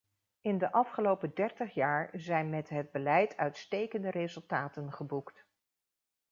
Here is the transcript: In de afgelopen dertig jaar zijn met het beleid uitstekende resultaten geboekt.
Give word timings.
In 0.41 0.57
de 0.57 0.71
afgelopen 0.71 1.31
dertig 1.35 1.73
jaar 1.73 2.09
zijn 2.13 2.49
met 2.49 2.69
het 2.69 2.91
beleid 2.91 3.37
uitstekende 3.37 4.09
resultaten 4.09 4.91
geboekt. 4.93 5.45